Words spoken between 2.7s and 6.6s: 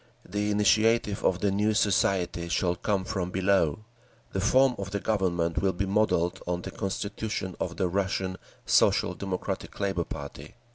come from below…. The form of the Government will be modelled